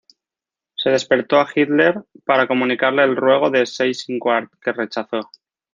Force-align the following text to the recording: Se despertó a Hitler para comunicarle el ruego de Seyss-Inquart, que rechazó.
Se 0.75 0.89
despertó 0.89 1.35
a 1.39 1.47
Hitler 1.53 2.03
para 2.25 2.47
comunicarle 2.47 3.03
el 3.03 3.15
ruego 3.15 3.51
de 3.51 3.67
Seyss-Inquart, 3.67 4.49
que 4.59 4.71
rechazó. 4.73 5.29